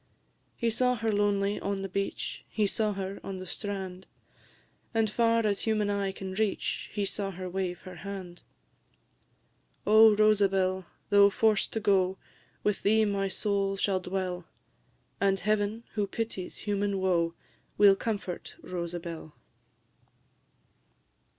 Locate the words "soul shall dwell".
13.27-14.45